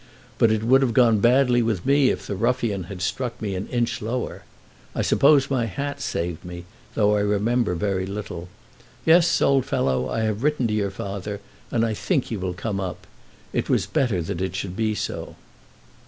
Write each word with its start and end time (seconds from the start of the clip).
"But 0.39 0.49
it 0.51 0.63
would 0.63 0.81
have 0.81 0.95
gone 0.95 1.19
badly 1.19 1.61
with 1.61 1.85
me 1.85 2.09
if 2.09 2.25
the 2.25 2.35
ruffian 2.35 2.85
had 2.85 3.03
struck 3.03 3.39
an 3.43 3.67
inch 3.67 4.01
lower. 4.01 4.45
I 4.95 5.03
suppose 5.03 5.51
my 5.51 5.67
hat 5.67 6.01
saved 6.01 6.43
me, 6.43 6.65
though 6.95 7.15
I 7.15 7.19
remember 7.19 7.75
very 7.75 8.07
little. 8.07 8.49
Yes, 9.05 9.39
old 9.43 9.63
fellow, 9.63 10.09
I 10.09 10.21
have 10.21 10.41
written 10.41 10.65
to 10.65 10.73
your 10.73 10.89
father, 10.89 11.39
and 11.69 11.85
I 11.85 11.93
think 11.93 12.23
he 12.25 12.35
will 12.37 12.55
come 12.55 12.79
up. 12.79 13.05
It 13.53 13.69
was 13.69 13.85
better 13.85 14.23
that 14.23 14.41
it 14.41 14.55
should 14.55 14.75
be 14.75 14.95
so." 14.95 15.35